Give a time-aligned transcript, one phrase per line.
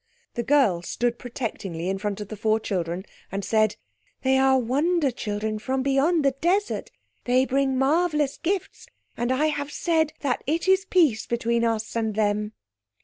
[0.33, 3.75] The girl stood protectingly in front of the four children, and said—
[4.23, 6.89] "They are wonder children from beyond the desert.
[7.25, 12.15] They bring marvellous gifts, and I have said that it is peace between us and
[12.15, 12.53] them."